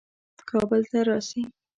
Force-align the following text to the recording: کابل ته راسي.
کابل 0.49 0.81
ته 0.91 0.99
راسي. 1.07 1.41